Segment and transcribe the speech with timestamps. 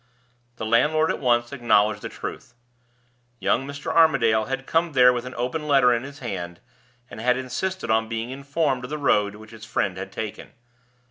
[0.55, 2.55] The landlord at once acknowledged the truth:
[3.39, 3.93] young Mr.
[3.93, 6.59] Armadale had come there with an open letter in his hand,
[7.07, 10.53] and had insisted on being informed of the road which his friend had taken.